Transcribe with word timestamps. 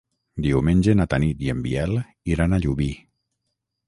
Diumenge 0.43 0.95
na 1.01 1.05
Tanit 1.11 1.43
i 1.47 1.51
en 1.53 1.61
Biel 1.65 1.93
iran 2.37 2.57
a 2.57 2.59
Llubí. 2.65 2.89